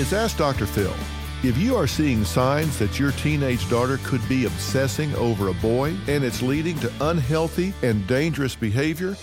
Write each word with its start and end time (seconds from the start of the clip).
It's 0.00 0.12
Ask 0.12 0.36
Dr. 0.36 0.64
Phil. 0.64 0.94
If 1.42 1.58
you 1.58 1.74
are 1.74 1.88
seeing 1.88 2.24
signs 2.24 2.78
that 2.78 3.00
your 3.00 3.10
teenage 3.10 3.68
daughter 3.68 3.98
could 4.04 4.20
be 4.28 4.44
obsessing 4.44 5.12
over 5.16 5.48
a 5.48 5.54
boy 5.54 5.96
and 6.06 6.22
it's 6.22 6.40
leading 6.40 6.78
to 6.78 6.92
unhealthy 7.00 7.74
and 7.82 8.06
dangerous 8.06 8.54
behavior, 8.54 9.16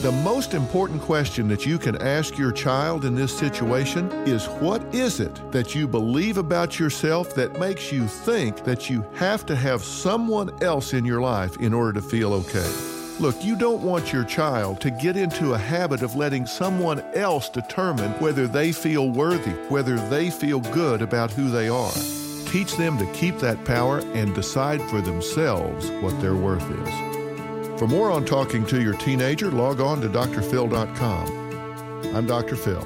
the 0.00 0.20
most 0.24 0.52
important 0.52 1.00
question 1.00 1.46
that 1.46 1.64
you 1.64 1.78
can 1.78 1.94
ask 2.02 2.36
your 2.36 2.50
child 2.50 3.04
in 3.04 3.14
this 3.14 3.32
situation 3.32 4.10
is 4.26 4.48
what 4.48 4.82
is 4.92 5.20
it 5.20 5.52
that 5.52 5.76
you 5.76 5.86
believe 5.86 6.38
about 6.38 6.76
yourself 6.76 7.32
that 7.36 7.60
makes 7.60 7.92
you 7.92 8.08
think 8.08 8.64
that 8.64 8.90
you 8.90 9.06
have 9.14 9.46
to 9.46 9.54
have 9.54 9.80
someone 9.80 10.50
else 10.60 10.92
in 10.92 11.04
your 11.04 11.20
life 11.20 11.56
in 11.58 11.72
order 11.72 11.92
to 11.92 12.02
feel 12.02 12.32
okay? 12.32 12.99
Look, 13.20 13.44
you 13.44 13.54
don't 13.54 13.82
want 13.82 14.14
your 14.14 14.24
child 14.24 14.80
to 14.80 14.90
get 14.90 15.14
into 15.14 15.52
a 15.52 15.58
habit 15.58 16.00
of 16.00 16.16
letting 16.16 16.46
someone 16.46 17.00
else 17.14 17.50
determine 17.50 18.12
whether 18.12 18.46
they 18.46 18.72
feel 18.72 19.10
worthy, 19.10 19.50
whether 19.68 19.96
they 20.08 20.30
feel 20.30 20.60
good 20.60 21.02
about 21.02 21.30
who 21.30 21.50
they 21.50 21.68
are. 21.68 21.92
Teach 22.46 22.78
them 22.78 22.96
to 22.96 23.04
keep 23.12 23.36
that 23.40 23.62
power 23.66 23.98
and 24.14 24.34
decide 24.34 24.80
for 24.88 25.02
themselves 25.02 25.90
what 26.00 26.18
their 26.22 26.34
worth 26.34 26.64
is. 26.70 27.78
For 27.78 27.86
more 27.86 28.10
on 28.10 28.24
talking 28.24 28.64
to 28.68 28.80
your 28.80 28.94
teenager, 28.94 29.50
log 29.50 29.82
on 29.82 30.00
to 30.00 30.08
drphil.com. 30.08 32.16
I'm 32.16 32.26
Dr. 32.26 32.56
Phil. 32.56 32.82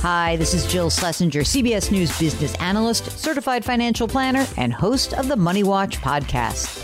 Hi, 0.00 0.36
this 0.36 0.54
is 0.54 0.66
Jill 0.66 0.88
Schlesinger, 0.88 1.40
CBS 1.40 1.92
News 1.92 2.18
business 2.18 2.54
analyst, 2.54 3.10
certified 3.18 3.62
financial 3.62 4.08
planner, 4.08 4.46
and 4.56 4.72
host 4.72 5.12
of 5.12 5.28
the 5.28 5.36
Money 5.36 5.64
Watch 5.64 6.00
podcast. 6.00 6.83